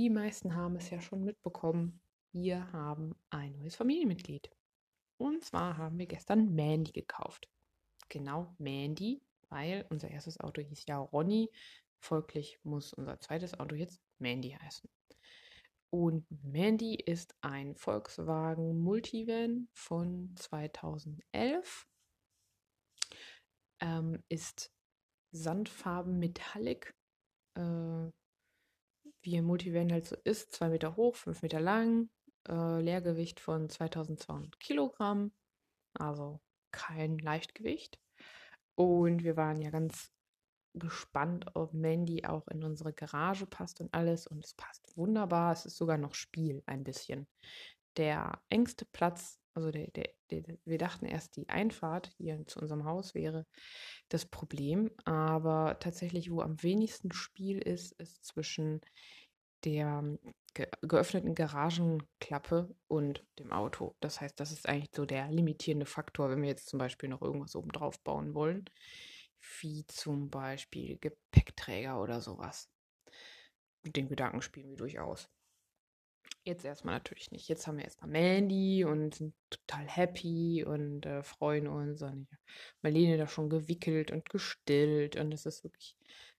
Die 0.00 0.08
meisten 0.08 0.54
haben 0.54 0.76
es 0.76 0.88
ja 0.88 0.98
schon 0.98 1.24
mitbekommen. 1.24 2.00
Wir 2.32 2.72
haben 2.72 3.14
ein 3.28 3.52
neues 3.58 3.76
Familienmitglied. 3.76 4.50
Und 5.18 5.44
zwar 5.44 5.76
haben 5.76 5.98
wir 5.98 6.06
gestern 6.06 6.54
Mandy 6.54 6.92
gekauft. 6.92 7.50
Genau, 8.08 8.54
Mandy, 8.56 9.20
weil 9.50 9.84
unser 9.90 10.10
erstes 10.10 10.40
Auto 10.40 10.62
hieß 10.62 10.86
ja 10.88 10.96
Ronny. 10.96 11.50
Folglich 11.98 12.58
muss 12.62 12.94
unser 12.94 13.20
zweites 13.20 13.60
Auto 13.60 13.74
jetzt 13.74 14.00
Mandy 14.18 14.52
heißen. 14.52 14.88
Und 15.90 16.24
Mandy 16.44 16.94
ist 16.94 17.34
ein 17.42 17.76
Volkswagen 17.76 18.78
Multivan 18.78 19.68
von 19.74 20.34
2011. 20.34 21.86
Ähm, 23.80 24.24
ist 24.30 24.72
Sandfarben 25.30 26.18
Metallic. 26.18 26.94
Äh, 27.54 28.10
wie 29.22 29.36
ein 29.36 29.44
Multivan 29.44 29.92
halt 29.92 30.06
so 30.06 30.16
ist, 30.24 30.52
zwei 30.52 30.68
Meter 30.68 30.96
hoch, 30.96 31.16
fünf 31.16 31.42
Meter 31.42 31.60
lang, 31.60 32.08
äh, 32.48 32.80
Leergewicht 32.80 33.40
von 33.40 33.68
2200 33.68 34.58
Kilogramm, 34.60 35.32
also 35.94 36.40
kein 36.70 37.18
Leichtgewicht. 37.18 37.98
Und 38.76 39.24
wir 39.24 39.36
waren 39.36 39.60
ja 39.60 39.70
ganz 39.70 40.12
gespannt, 40.74 41.46
ob 41.54 41.74
Mandy 41.74 42.24
auch 42.24 42.46
in 42.48 42.62
unsere 42.64 42.92
Garage 42.92 43.46
passt 43.46 43.80
und 43.80 43.92
alles. 43.92 44.26
Und 44.26 44.44
es 44.44 44.54
passt 44.54 44.96
wunderbar. 44.96 45.52
Es 45.52 45.66
ist 45.66 45.76
sogar 45.76 45.98
noch 45.98 46.14
Spiel 46.14 46.62
ein 46.66 46.84
bisschen. 46.84 47.26
Der 47.96 48.40
engste 48.48 48.84
Platz, 48.86 49.39
also 49.54 49.70
der, 49.70 49.88
der, 49.88 50.10
der, 50.30 50.42
wir 50.64 50.78
dachten 50.78 51.06
erst, 51.06 51.36
die 51.36 51.48
Einfahrt 51.48 52.12
hier 52.16 52.46
zu 52.46 52.60
unserem 52.60 52.84
Haus 52.84 53.14
wäre 53.14 53.46
das 54.08 54.26
Problem. 54.26 54.90
Aber 55.04 55.78
tatsächlich, 55.80 56.30
wo 56.30 56.40
am 56.40 56.62
wenigsten 56.62 57.12
Spiel 57.12 57.58
ist, 57.58 57.92
ist 58.00 58.24
zwischen 58.24 58.80
der 59.64 60.18
ge 60.54 60.68
geöffneten 60.82 61.34
Garagenklappe 61.34 62.74
und 62.88 63.24
dem 63.38 63.52
Auto. 63.52 63.94
Das 64.00 64.20
heißt, 64.20 64.38
das 64.40 64.52
ist 64.52 64.68
eigentlich 64.68 64.90
so 64.94 65.04
der 65.04 65.30
limitierende 65.30 65.86
Faktor, 65.86 66.30
wenn 66.30 66.42
wir 66.42 66.48
jetzt 66.48 66.68
zum 66.68 66.78
Beispiel 66.78 67.08
noch 67.08 67.22
irgendwas 67.22 67.56
oben 67.56 67.70
drauf 67.72 68.00
bauen 68.00 68.34
wollen, 68.34 68.64
wie 69.60 69.86
zum 69.86 70.30
Beispiel 70.30 70.98
Gepäckträger 70.98 72.00
oder 72.00 72.20
sowas. 72.20 72.68
Den 73.84 74.08
Gedanken 74.08 74.42
spielen 74.42 74.70
wir 74.70 74.76
durchaus. 74.76 75.30
Jetzt 76.50 76.64
erstmal 76.64 76.96
natürlich 76.96 77.30
nicht. 77.30 77.48
Jetzt 77.48 77.68
haben 77.68 77.76
wir 77.76 77.84
erstmal 77.84 78.10
Mandy 78.10 78.84
und 78.84 79.14
sind 79.14 79.34
total 79.50 79.86
happy 79.86 80.64
und 80.66 81.06
äh, 81.06 81.22
freuen 81.22 81.68
uns. 81.68 82.02
Und 82.02 82.26
ich 82.32 82.38
Marlene 82.82 83.16
da 83.18 83.28
schon 83.28 83.48
gewickelt 83.48 84.10
und 84.10 84.28
gestillt 84.28 85.14
und 85.14 85.32
es 85.32 85.46
ist 85.46 85.62
wirklich 85.62 85.96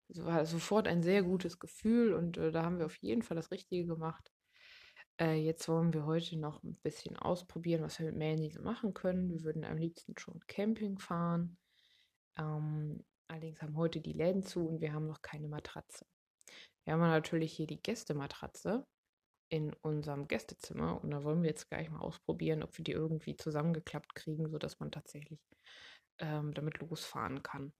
es 0.10 0.26
war 0.26 0.46
sofort 0.46 0.90
ein 0.90 1.02
sehr 1.02 1.24
gutes 1.24 1.60
Gefühl 1.60 2.14
und 2.14 2.38
äh, 2.38 2.52
da 2.52 2.64
haben 2.64 2.80
wir 2.80 2.88
auf 2.88 2.98
jeden 2.98 3.22
Fall 3.22 3.38
das 3.38 3.52
Richtige 3.52 3.86
gemacht. 3.86 4.30
Äh, 5.18 5.36
jetzt 5.36 5.70
wollen 5.70 5.94
wir 5.94 6.06
heute 6.06 6.38
noch 6.38 6.62
ein 6.64 6.76
bisschen 6.84 7.16
ausprobieren, 7.16 7.82
was 7.82 7.98
wir 7.98 8.08
mit 8.08 8.18
Mandy 8.18 8.50
so 8.50 8.62
machen 8.62 8.94
können. 8.94 9.30
Wir 9.30 9.44
würden 9.44 9.64
am 9.64 9.78
liebsten 9.78 10.18
schon 10.18 10.42
Camping 10.48 11.00
fahren. 11.00 11.58
Ähm, 12.38 13.06
allerdings 13.30 13.62
haben 13.62 13.78
heute 13.78 14.02
die 14.02 14.12
Läden 14.12 14.44
zu 14.44 14.68
und 14.68 14.82
wir 14.82 14.92
haben 14.92 15.08
noch 15.08 15.22
keine 15.22 15.48
Matratze. 15.48 16.06
Wir 16.84 16.94
haben 16.94 17.00
natürlich 17.00 17.54
hier 17.54 17.68
die 17.68 17.82
Gästematratze 17.82 18.86
in 19.52 19.74
unserem 19.82 20.30
Gästezimmer 20.30 21.04
und 21.04 21.12
da 21.12 21.26
wollen 21.26 21.44
wir 21.44 21.50
jetzt 21.50 21.70
gleich 21.70 21.90
mal 21.90 22.00
ausprobieren, 22.00 22.64
ob 22.64 22.78
wir 22.78 22.86
die 22.86 22.94
irgendwie 22.94 23.36
zusammengeklappt 23.36 24.16
kriegen, 24.16 24.50
sodass 24.50 24.80
man 24.80 24.92
tatsächlich 24.92 25.42
ähm, 26.20 26.54
damit 26.54 26.80
losfahren 26.80 27.44
kann. 27.44 27.74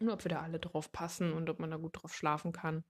Und 0.00 0.10
ob 0.10 0.24
wir 0.24 0.30
da 0.30 0.40
alle 0.40 0.58
drauf 0.58 0.90
passen 0.90 1.32
und 1.32 1.48
ob 1.48 1.60
man 1.60 1.70
da 1.70 1.76
gut 1.76 2.02
drauf 2.02 2.12
schlafen 2.12 2.50
kann. 2.50 2.84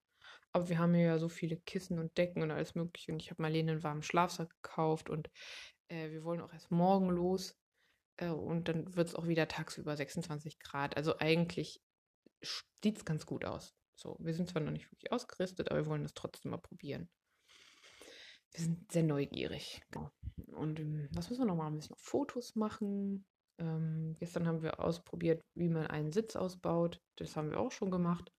Aber 0.53 0.71
wir 0.71 0.79
haben 0.79 0.95
hier 0.95 1.05
ja 1.05 1.19
so 1.19 1.29
viele 1.29 1.59
Kissen 1.59 1.99
und 1.99 2.17
Decken 2.17 2.43
und 2.43 2.51
alles 2.51 2.75
mögliche. 2.75 3.13
Und 3.13 3.21
ich 3.21 3.31
habe 3.31 3.43
Marlene 3.43 3.73
einen 3.73 3.83
warmen 3.83 4.03
Schlafsack 4.03 4.49
gekauft 4.63 5.11
und 5.11 5.29
äh, 5.89 6.11
wir 6.13 6.25
wollen 6.25 6.41
auch 6.41 6.53
erst 6.53 6.71
morgen 6.71 7.11
los. 7.11 7.59
Äh, 8.17 8.29
und 8.29 8.69
dann 8.69 8.97
wird 8.97 9.09
es 9.09 9.15
auch 9.15 9.27
wieder 9.27 9.49
tagsüber 9.49 9.97
26 9.97 10.59
Grad. 10.61 10.97
Also 10.97 11.19
eigentlich 11.19 11.83
sieht 12.83 12.97
es 12.97 13.05
ganz 13.05 13.27
gut 13.27 13.45
aus. 13.45 13.75
So, 13.97 14.17
wir 14.19 14.33
sind 14.33 14.49
zwar 14.49 14.63
noch 14.63 14.73
nicht 14.73 14.91
wirklich 14.91 15.13
ausgerüstet, 15.13 15.71
aber 15.71 15.81
wir 15.81 15.87
wollen 15.87 16.05
das 16.05 16.15
trotzdem 16.15 16.53
mal 16.53 16.59
probieren. 16.59 17.11
Wir 18.55 18.65
sind 18.65 18.93
sehr 18.93 19.03
neugierig. 19.03 19.83
Genau. 19.91 20.11
Und 20.53 20.79
ähm, 20.81 21.09
was 21.13 21.31
müssen 21.31 21.43
wir 21.43 21.47
noch 21.47 21.57
machen? 21.57 21.73
Wir 21.73 21.77
müssen 21.77 21.93
noch 21.93 21.99
Fotos 21.99 22.55
machen. 22.55 23.25
Ähm, 23.59 24.17
gestern 24.19 24.47
haben 24.47 24.63
wir 24.63 24.81
ausprobiert, 24.81 25.43
wie 25.55 25.69
man 25.69 25.87
einen 25.87 26.13
Sitz 26.13 26.37
ausbaut. 26.37 27.01
Das 27.17 27.37
haben 27.37 27.51
wir 27.51 27.61
auch 27.61 27.73
schon 27.73 27.91
gemacht. 27.91 28.33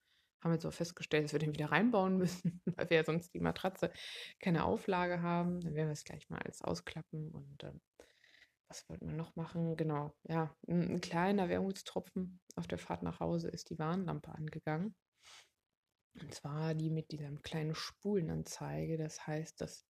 Haben 0.43 0.53
jetzt 0.53 0.65
auch 0.65 0.73
festgestellt, 0.73 1.25
dass 1.25 1.33
wir 1.33 1.39
den 1.39 1.53
wieder 1.53 1.71
reinbauen 1.71 2.17
müssen, 2.17 2.61
weil 2.77 2.89
wir 2.89 2.97
ja 2.97 3.05
sonst 3.05 3.33
die 3.33 3.39
Matratze 3.39 3.91
keine 4.39 4.65
Auflage 4.65 5.21
haben. 5.21 5.61
Dann 5.61 5.73
werden 5.73 5.87
wir 5.87 5.93
es 5.93 6.03
gleich 6.03 6.29
mal 6.29 6.39
alles 6.39 6.61
ausklappen. 6.61 7.31
Und 7.31 7.63
ähm, 7.63 7.81
was 8.67 8.87
wollten 8.89 9.07
wir 9.07 9.15
noch 9.15 9.35
machen? 9.35 9.77
Genau, 9.77 10.13
ja, 10.23 10.55
ein, 10.67 10.95
ein 10.95 11.01
kleiner 11.01 11.49
Wermutstropfen 11.49 12.39
auf 12.55 12.67
der 12.67 12.77
Fahrt 12.77 13.03
nach 13.03 13.19
Hause 13.19 13.49
ist 13.49 13.69
die 13.69 13.79
Warnlampe 13.79 14.31
angegangen. 14.31 14.95
Und 16.19 16.33
zwar 16.33 16.75
die 16.75 16.91
mit 16.91 17.11
dieser 17.11 17.31
kleinen 17.37 17.73
Spulenanzeige. 17.73 18.97
Das 18.97 19.25
heißt, 19.25 19.59
dass 19.61 19.85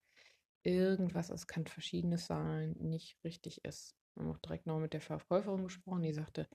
irgendwas, 0.63 1.29
es 1.29 1.47
kann 1.47 1.67
verschiedenes 1.67 2.25
sein, 2.25 2.75
nicht 2.79 3.17
richtig 3.23 3.63
ist. 3.65 3.95
Wir 4.15 4.23
haben 4.23 4.31
auch 4.31 4.39
direkt 4.39 4.65
noch 4.67 4.79
mit 4.79 4.93
der 4.93 5.01
Verkäuferin 5.01 5.63
gesprochen, 5.63 6.03
die 6.03 6.13
sagte, 6.13 6.47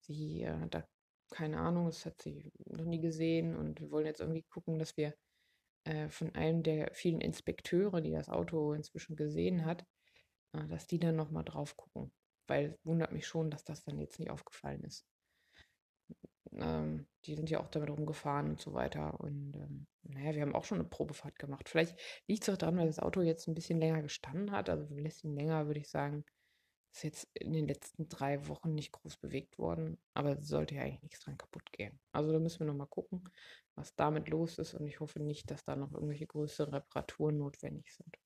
sie 0.00 0.42
äh, 0.42 0.58
hat 0.58 0.74
da 0.74 0.84
keine 1.32 1.58
Ahnung, 1.58 1.86
das 1.86 2.04
hat 2.04 2.20
sie 2.20 2.52
noch 2.66 2.84
nie 2.84 3.00
gesehen 3.00 3.56
und 3.56 3.80
wir 3.80 3.90
wollen 3.90 4.06
jetzt 4.06 4.20
irgendwie 4.20 4.42
gucken, 4.42 4.78
dass 4.78 4.96
wir 4.96 5.14
äh, 5.84 6.08
von 6.10 6.34
einem 6.34 6.62
der 6.62 6.94
vielen 6.94 7.20
Inspekteure, 7.20 8.00
die 8.00 8.12
das 8.12 8.28
Auto 8.28 8.72
inzwischen 8.74 9.16
gesehen 9.16 9.64
hat, 9.64 9.84
äh, 10.52 10.66
dass 10.68 10.86
die 10.86 10.98
dann 10.98 11.16
nochmal 11.16 11.44
drauf 11.44 11.76
gucken. 11.76 12.12
Weil 12.46 12.72
es 12.72 12.84
wundert 12.84 13.12
mich 13.12 13.26
schon, 13.26 13.50
dass 13.50 13.64
das 13.64 13.82
dann 13.84 13.98
jetzt 13.98 14.18
nicht 14.18 14.30
aufgefallen 14.30 14.84
ist. 14.84 15.06
Ähm, 16.56 17.06
die 17.24 17.34
sind 17.34 17.50
ja 17.50 17.60
auch 17.60 17.68
damit 17.68 17.90
rumgefahren 17.90 18.50
und 18.50 18.60
so 18.60 18.74
weiter. 18.74 19.18
Und 19.20 19.54
ähm, 19.56 19.86
naja, 20.02 20.34
wir 20.34 20.42
haben 20.42 20.54
auch 20.54 20.64
schon 20.64 20.78
eine 20.78 20.88
Probefahrt 20.88 21.38
gemacht. 21.38 21.68
Vielleicht 21.68 21.98
liegt 22.26 22.42
es 22.42 22.48
auch 22.50 22.58
daran, 22.58 22.76
weil 22.76 22.86
das 22.86 22.98
Auto 22.98 23.22
jetzt 23.22 23.48
ein 23.48 23.54
bisschen 23.54 23.78
länger 23.78 24.02
gestanden 24.02 24.52
hat. 24.52 24.68
Also 24.68 24.84
ein 24.84 25.02
bisschen 25.02 25.34
länger, 25.34 25.66
würde 25.66 25.80
ich 25.80 25.88
sagen, 25.88 26.24
ist 26.92 27.04
jetzt 27.04 27.28
in 27.34 27.52
den 27.52 27.66
letzten 27.66 28.08
drei 28.08 28.46
Wochen 28.48 28.74
nicht 28.74 28.92
groß 28.92 29.16
bewegt 29.16 29.58
worden, 29.58 29.98
aber 30.14 30.38
es 30.38 30.48
sollte 30.48 30.74
ja 30.74 30.82
eigentlich 30.82 31.02
nichts 31.02 31.20
dran 31.20 31.38
kaputt 31.38 31.72
gehen. 31.72 31.98
Also 32.12 32.32
da 32.32 32.38
müssen 32.38 32.60
wir 32.60 32.66
nochmal 32.66 32.86
gucken, 32.86 33.24
was 33.74 33.94
damit 33.94 34.28
los 34.28 34.58
ist 34.58 34.74
und 34.74 34.86
ich 34.86 35.00
hoffe 35.00 35.20
nicht, 35.20 35.50
dass 35.50 35.64
da 35.64 35.74
noch 35.74 35.92
irgendwelche 35.92 36.26
größeren 36.26 36.74
Reparaturen 36.74 37.38
notwendig 37.38 37.94
sind. 37.94 38.18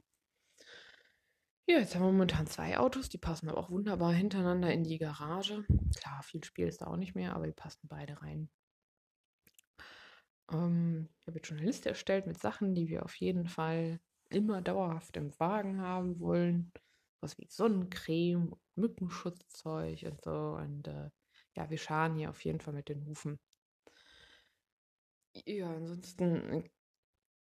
Ja, 1.68 1.78
jetzt 1.78 1.94
haben 1.94 2.02
wir 2.02 2.12
momentan 2.12 2.46
zwei 2.46 2.78
Autos, 2.78 3.08
die 3.08 3.18
passen 3.18 3.48
aber 3.48 3.58
auch 3.58 3.70
wunderbar 3.70 4.12
hintereinander 4.12 4.72
in 4.72 4.84
die 4.84 4.98
Garage. 4.98 5.64
Klar, 5.96 6.22
viel 6.22 6.44
Spiel 6.44 6.68
ist 6.68 6.80
da 6.80 6.86
auch 6.86 6.96
nicht 6.96 7.14
mehr, 7.14 7.34
aber 7.34 7.46
die 7.46 7.52
passen 7.52 7.88
beide 7.88 8.22
rein. 8.22 8.48
Ähm, 10.52 11.08
ich 11.20 11.26
habe 11.26 11.38
jetzt 11.38 11.48
schon 11.48 11.58
eine 11.58 11.66
Liste 11.66 11.88
erstellt 11.88 12.26
mit 12.26 12.38
Sachen, 12.38 12.74
die 12.74 12.88
wir 12.88 13.04
auf 13.04 13.16
jeden 13.16 13.48
Fall 13.48 13.98
immer 14.28 14.62
dauerhaft 14.62 15.16
im 15.16 15.38
Wagen 15.40 15.80
haben 15.80 16.20
wollen 16.20 16.72
was 17.20 17.38
wie 17.38 17.46
Sonnencreme, 17.48 18.56
Mückenschutzzeug 18.74 20.02
und 20.04 20.22
so. 20.22 20.56
Und 20.60 20.86
äh, 20.88 21.10
ja, 21.54 21.70
wir 21.70 21.78
scharen 21.78 22.16
hier 22.16 22.30
auf 22.30 22.44
jeden 22.44 22.60
Fall 22.60 22.74
mit 22.74 22.88
den 22.88 23.04
Hufen. 23.06 23.38
Ja, 25.44 25.70
ansonsten 25.70 26.50
ein 26.50 26.70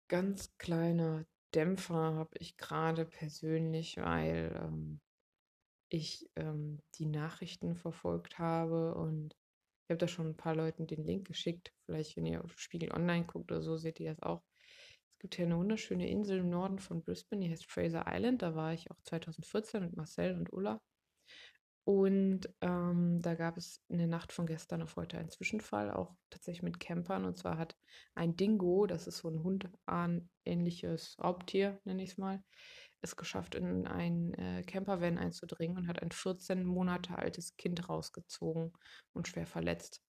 ganz 0.08 0.58
kleiner 0.58 1.26
Dämpfer 1.54 2.16
habe 2.16 2.38
ich 2.40 2.58
gerade 2.58 3.06
persönlich, 3.06 3.98
weil 3.98 4.60
ähm, 4.62 5.00
ich 5.90 6.30
ähm, 6.36 6.80
die 6.96 7.06
Nachrichten 7.06 7.76
verfolgt 7.76 8.40
habe 8.40 8.96
und 8.96 9.36
ich 9.84 9.92
habe 9.92 10.00
da 10.00 10.08
schon 10.08 10.30
ein 10.30 10.38
paar 10.38 10.56
Leuten 10.56 10.88
den 10.88 11.04
Link 11.04 11.28
geschickt. 11.28 11.72
Vielleicht, 11.86 12.18
wenn 12.18 12.26
ihr 12.26 12.44
auf 12.44 12.60
Spiegel 12.60 12.92
Online 12.92 13.26
guckt 13.26 13.52
oder 13.52 13.62
so, 13.62 13.78
seht 13.78 14.00
ihr 14.00 14.12
das 14.12 14.24
auch 14.24 14.44
gibt 15.26 15.36
hier 15.38 15.46
eine 15.46 15.58
wunderschöne 15.58 16.08
Insel 16.08 16.38
im 16.38 16.50
Norden 16.52 16.78
von 16.78 17.02
Brisbane, 17.02 17.44
die 17.44 17.52
heißt 17.52 17.66
Fraser 17.66 18.06
Island. 18.08 18.44
Da 18.44 18.54
war 18.54 18.74
ich 18.74 18.92
auch 18.92 19.02
2014 19.02 19.82
mit 19.82 19.96
Marcel 19.96 20.36
und 20.36 20.54
Ulla. 20.54 20.80
Und 21.86 22.50
ähm, 22.62 23.22
da 23.22 23.36
gab 23.36 23.58
es 23.58 23.80
in 23.90 24.00
der 24.00 24.08
Nacht 24.08 24.32
von 24.32 24.48
gestern 24.48 24.82
auf 24.82 24.96
heute 24.96 25.20
einen 25.20 25.30
Zwischenfall, 25.30 25.92
auch 25.92 26.16
tatsächlich 26.32 26.64
mit 26.64 26.80
Campern. 26.80 27.26
Und 27.26 27.38
zwar 27.38 27.60
hat 27.60 27.78
ein 28.16 28.36
Dingo, 28.36 28.88
das 28.88 29.06
ist 29.06 29.20
so 29.20 29.30
ein 29.30 29.44
Hund-ähnliches 29.44 31.16
Raubtier, 31.24 31.80
nenne 31.84 32.02
ich 32.02 32.12
es 32.12 32.18
mal, 32.18 32.44
es 33.02 33.16
geschafft, 33.16 33.54
in 33.54 33.86
ein 33.86 34.34
äh, 34.34 34.64
Campervan 34.64 35.20
einzudringen 35.20 35.78
und 35.78 35.88
hat 35.88 36.02
ein 36.02 36.12
14 36.12 36.66
Monate 36.66 37.20
altes 37.20 37.56
Kind 37.56 37.88
rausgezogen 37.88 38.74
und 39.14 39.28
schwer 39.28 39.46
verletzt. 39.46 40.02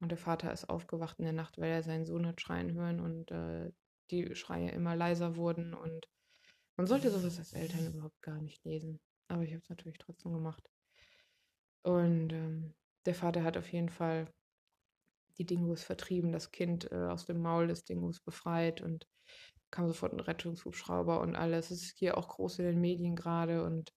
Und 0.00 0.10
der 0.10 0.18
Vater 0.18 0.52
ist 0.52 0.68
aufgewacht 0.68 1.18
in 1.18 1.24
der 1.24 1.32
Nacht, 1.32 1.56
weil 1.56 1.70
er 1.70 1.82
seinen 1.82 2.04
Sohn 2.04 2.26
hat 2.26 2.42
schreien 2.42 2.74
hören 2.74 3.00
und 3.00 3.30
äh, 3.30 3.72
die 4.10 4.34
Schreie 4.36 4.70
immer 4.70 4.94
leiser 4.94 5.36
wurden 5.36 5.72
und 5.72 6.06
man 6.76 6.86
sollte 6.86 7.10
sowas 7.10 7.38
als 7.38 7.54
Eltern 7.54 7.86
überhaupt 7.86 8.20
gar 8.20 8.42
nicht 8.42 8.62
lesen. 8.64 9.00
Aber 9.28 9.42
ich 9.44 9.52
habe 9.52 9.62
es 9.62 9.70
natürlich 9.70 9.96
trotzdem 9.96 10.32
gemacht. 10.32 10.68
Und 11.86 12.32
ähm, 12.32 12.74
der 13.06 13.14
Vater 13.14 13.44
hat 13.44 13.56
auf 13.56 13.72
jeden 13.72 13.90
Fall 13.90 14.28
die 15.38 15.46
Dingos 15.46 15.84
vertrieben, 15.84 16.32
das 16.32 16.50
Kind 16.50 16.90
äh, 16.90 17.06
aus 17.06 17.26
dem 17.26 17.40
Maul 17.40 17.68
des 17.68 17.84
Dingos 17.84 18.18
befreit 18.18 18.80
und 18.80 19.06
kam 19.70 19.86
sofort 19.86 20.12
ein 20.12 20.18
Rettungshubschrauber 20.18 21.20
und 21.20 21.36
alles. 21.36 21.70
Es 21.70 21.82
ist 21.82 21.98
hier 21.98 22.18
auch 22.18 22.26
groß 22.26 22.58
in 22.58 22.64
den 22.64 22.80
Medien 22.80 23.14
gerade 23.14 23.62
und 23.62 23.92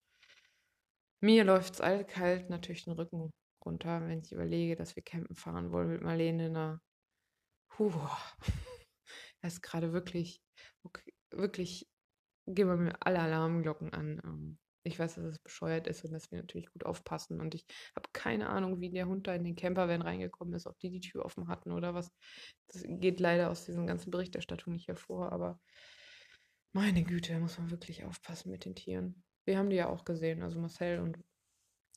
mir 1.19 1.43
läuft 1.43 1.73
es 1.73 1.81
eiskalt 1.81 2.51
natürlich 2.51 2.85
den 2.85 2.93
Rücken 2.93 3.31
runter, 3.65 4.07
wenn 4.07 4.19
ich 4.19 4.33
überlege, 4.33 4.75
dass 4.75 4.95
wir 4.95 5.01
campen 5.01 5.35
fahren 5.35 5.71
wollen 5.71 5.89
mit 5.89 6.03
Marlene. 6.03 6.51
Na, 6.51 6.81
puh, 7.69 7.91
das 9.41 9.53
ist 9.53 9.61
gerade 9.63 9.93
wirklich, 9.93 10.43
okay, 10.83 11.11
wirklich, 11.31 11.87
gehen 12.45 12.67
wir 12.67 12.77
mir 12.77 12.95
alle 13.01 13.19
Alarmglocken 13.19 13.91
an. 13.93 14.59
Ich 14.83 14.97
weiß, 14.97 15.15
dass 15.15 15.25
es 15.25 15.39
bescheuert 15.39 15.87
ist 15.87 16.03
und 16.05 16.11
dass 16.11 16.31
wir 16.31 16.39
natürlich 16.39 16.71
gut 16.71 16.85
aufpassen. 16.85 17.39
Und 17.41 17.53
ich 17.55 17.65
habe 17.95 18.09
keine 18.13 18.49
Ahnung, 18.49 18.79
wie 18.79 18.89
der 18.89 19.07
Hund 19.07 19.27
da 19.27 19.35
in 19.35 19.43
den 19.43 19.55
Campervan 19.55 20.01
reingekommen 20.01 20.53
ist, 20.53 20.67
ob 20.67 20.79
die 20.79 20.89
die 20.89 21.01
Tür 21.01 21.25
offen 21.25 21.47
hatten 21.47 21.71
oder 21.71 21.93
was. 21.93 22.11
Das 22.67 22.83
geht 22.85 23.19
leider 23.19 23.49
aus 23.49 23.65
diesen 23.65 23.87
ganzen 23.87 24.11
Berichterstattungen 24.11 24.75
nicht 24.75 24.87
hervor. 24.87 25.31
Aber 25.31 25.59
meine 26.71 27.03
Güte, 27.03 27.33
da 27.33 27.39
muss 27.39 27.57
man 27.57 27.71
wirklich 27.71 28.05
aufpassen 28.05 28.51
mit 28.51 28.65
den 28.65 28.75
Tieren. 28.75 29.23
Wir 29.45 29.57
haben 29.57 29.69
die 29.69 29.77
ja 29.77 29.89
auch 29.89 30.05
gesehen, 30.05 30.43
also 30.43 30.59
Marcel 30.59 30.99
und 30.99 31.17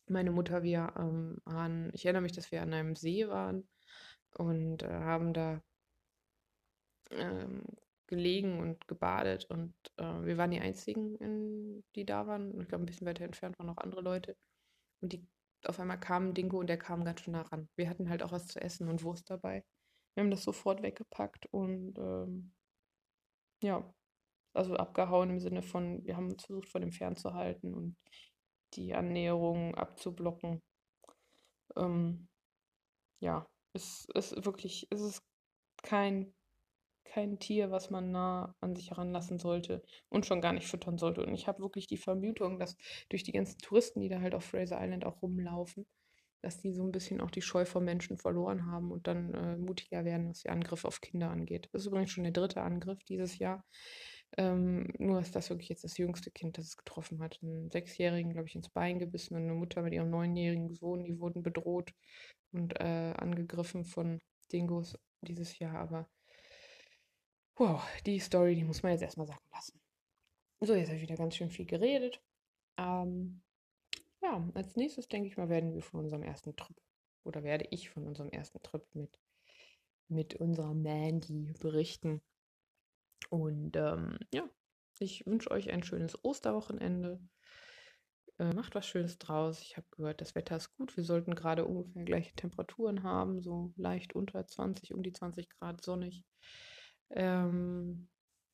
meine 0.08 0.30
Mutter. 0.30 0.62
Wir 0.62 0.92
ähm, 0.98 1.38
waren, 1.44 1.90
ich 1.92 2.04
erinnere 2.04 2.22
mich, 2.22 2.32
dass 2.32 2.50
wir 2.50 2.62
an 2.62 2.72
einem 2.72 2.96
See 2.96 3.28
waren 3.28 3.68
und 4.36 4.82
äh, 4.82 4.88
haben 4.88 5.32
da 5.32 5.62
ähm, 7.10 7.62
gelegen 8.06 8.60
und 8.60 8.86
gebadet 8.88 9.46
und 9.50 9.74
äh, 9.96 10.24
wir 10.24 10.36
waren 10.36 10.50
die 10.50 10.60
Einzigen, 10.60 11.16
in, 11.16 11.84
die 11.94 12.04
da 12.04 12.26
waren. 12.26 12.60
Ich 12.60 12.68
glaube, 12.68 12.84
ein 12.84 12.86
bisschen 12.86 13.06
weiter 13.06 13.24
entfernt 13.24 13.58
waren 13.58 13.66
noch 13.66 13.78
andere 13.78 14.02
Leute. 14.02 14.36
Und 15.00 15.12
die 15.12 15.26
auf 15.64 15.78
einmal 15.78 16.00
kam 16.00 16.34
Dingo 16.34 16.58
und 16.58 16.66
der 16.66 16.78
kam 16.78 17.04
ganz 17.04 17.20
schön 17.20 17.32
nah 17.32 17.42
ran. 17.42 17.68
Wir 17.76 17.88
hatten 17.88 18.08
halt 18.08 18.22
auch 18.22 18.32
was 18.32 18.46
zu 18.46 18.60
essen 18.60 18.88
und 18.88 19.02
Wurst 19.04 19.30
dabei. 19.30 19.64
Wir 20.14 20.22
haben 20.22 20.30
das 20.30 20.42
sofort 20.42 20.82
weggepackt 20.82 21.46
und 21.52 21.98
ähm, 21.98 22.52
ja, 23.62 23.94
also 24.54 24.76
abgehauen 24.76 25.30
im 25.30 25.40
Sinne 25.40 25.62
von, 25.62 26.04
wir 26.04 26.16
haben 26.16 26.30
uns 26.30 26.44
versucht, 26.44 26.68
von 26.68 26.82
dem 26.82 26.92
fernzuhalten 26.92 27.74
und 27.74 27.96
die 28.74 28.94
Annäherung 28.94 29.74
abzublocken. 29.74 30.60
Ähm, 31.76 32.28
ja, 33.20 33.46
es 33.72 34.06
ist 34.14 34.44
wirklich, 34.44 34.86
es 34.90 35.00
ist 35.00 35.22
kein 35.82 36.34
kein 37.04 37.38
Tier, 37.38 37.70
was 37.70 37.90
man 37.90 38.10
nah 38.10 38.54
an 38.60 38.74
sich 38.74 38.90
heranlassen 38.90 39.38
sollte 39.38 39.82
und 40.08 40.26
schon 40.26 40.40
gar 40.40 40.52
nicht 40.52 40.66
füttern 40.66 40.98
sollte. 40.98 41.24
Und 41.24 41.34
ich 41.34 41.46
habe 41.46 41.60
wirklich 41.60 41.86
die 41.86 41.96
Vermutung, 41.96 42.58
dass 42.58 42.76
durch 43.08 43.22
die 43.22 43.32
ganzen 43.32 43.58
Touristen, 43.58 44.00
die 44.00 44.08
da 44.08 44.20
halt 44.20 44.34
auf 44.34 44.44
Fraser 44.44 44.78
Island 44.80 45.04
auch 45.04 45.22
rumlaufen, 45.22 45.86
dass 46.42 46.58
die 46.58 46.72
so 46.72 46.82
ein 46.82 46.92
bisschen 46.92 47.20
auch 47.20 47.30
die 47.30 47.42
Scheu 47.42 47.64
vor 47.64 47.80
Menschen 47.80 48.18
verloren 48.18 48.66
haben 48.66 48.90
und 48.90 49.06
dann 49.06 49.32
äh, 49.34 49.56
mutiger 49.56 50.04
werden, 50.04 50.28
was 50.28 50.40
die 50.40 50.50
Angriffe 50.50 50.88
auf 50.88 51.00
Kinder 51.00 51.30
angeht. 51.30 51.68
Das 51.72 51.82
ist 51.82 51.86
übrigens 51.86 52.10
schon 52.10 52.24
der 52.24 52.32
dritte 52.32 52.62
Angriff 52.62 53.02
dieses 53.04 53.38
Jahr. 53.38 53.64
Ähm, 54.38 54.92
nur 54.98 55.20
ist 55.20 55.36
das 55.36 55.50
wirklich 55.50 55.68
jetzt 55.68 55.84
das 55.84 55.98
jüngste 55.98 56.30
Kind, 56.30 56.58
das 56.58 56.66
es 56.66 56.76
getroffen 56.76 57.20
hat. 57.22 57.38
Einen 57.42 57.70
Sechsjährigen, 57.70 58.32
glaube 58.32 58.48
ich, 58.48 58.54
ins 58.54 58.70
Bein 58.70 58.98
gebissen 58.98 59.36
und 59.36 59.42
eine 59.42 59.54
Mutter 59.54 59.82
mit 59.82 59.92
ihrem 59.92 60.10
neunjährigen 60.10 60.74
Sohn, 60.74 61.04
die 61.04 61.18
wurden 61.20 61.42
bedroht 61.42 61.92
und 62.52 62.78
äh, 62.80 63.12
angegriffen 63.16 63.84
von 63.84 64.20
Dingos 64.50 64.98
dieses 65.20 65.58
Jahr. 65.58 65.76
Aber 65.76 66.08
Wow, 67.56 67.82
die 68.06 68.18
Story, 68.18 68.54
die 68.54 68.64
muss 68.64 68.82
man 68.82 68.92
jetzt 68.92 69.02
erstmal 69.02 69.26
sagen 69.26 69.44
lassen. 69.52 69.78
So, 70.60 70.74
jetzt 70.74 70.88
habe 70.88 70.96
ich 70.96 71.02
wieder 71.02 71.16
ganz 71.16 71.36
schön 71.36 71.50
viel 71.50 71.66
geredet. 71.66 72.22
Ähm, 72.78 73.42
ja, 74.22 74.48
als 74.54 74.76
nächstes 74.76 75.08
denke 75.08 75.28
ich 75.28 75.36
mal, 75.36 75.48
werden 75.48 75.74
wir 75.74 75.82
von 75.82 76.00
unserem 76.00 76.22
ersten 76.22 76.56
Trip 76.56 76.76
oder 77.24 77.42
werde 77.42 77.66
ich 77.70 77.90
von 77.90 78.06
unserem 78.06 78.30
ersten 78.30 78.62
Trip 78.62 78.82
mit, 78.94 79.18
mit 80.08 80.34
unserer 80.34 80.72
Mandy 80.72 81.52
berichten. 81.60 82.22
Und 83.28 83.76
ähm, 83.76 84.18
ja, 84.32 84.48
ich 84.98 85.26
wünsche 85.26 85.50
euch 85.50 85.70
ein 85.70 85.82
schönes 85.82 86.24
Osterwochenende. 86.24 87.20
Äh, 88.38 88.54
macht 88.54 88.74
was 88.74 88.86
Schönes 88.86 89.18
draus. 89.18 89.60
Ich 89.60 89.76
habe 89.76 89.86
gehört, 89.90 90.20
das 90.20 90.34
Wetter 90.34 90.56
ist 90.56 90.74
gut. 90.76 90.96
Wir 90.96 91.04
sollten 91.04 91.34
gerade 91.34 91.66
ungefähr 91.66 92.04
gleiche 92.04 92.34
Temperaturen 92.34 93.02
haben, 93.02 93.42
so 93.42 93.72
leicht 93.76 94.14
unter 94.14 94.46
20, 94.46 94.94
um 94.94 95.02
die 95.02 95.12
20 95.12 95.50
Grad 95.50 95.82
sonnig. 95.82 96.24
Ähm, 97.12 98.08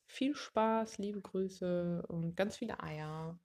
viel 0.07 0.35
Spaß, 0.35 0.99
liebe 0.99 1.21
Grüße 1.21 2.05
und 2.09 2.37
ganz 2.37 2.57
viele 2.57 2.81
Eier. 2.83 3.39